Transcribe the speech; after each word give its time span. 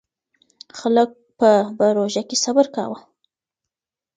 خلک 0.79 1.09
به 1.39 1.51
په 1.77 1.85
روژه 1.97 2.23
کې 2.29 2.37
صبر 2.43 2.65
کاوه. 2.75 2.99